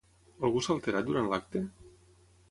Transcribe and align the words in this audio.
Algú 0.47 0.61
s'ha 0.67 0.71
alterat 0.75 1.05
durant 1.09 1.29
l'acte? 1.33 1.61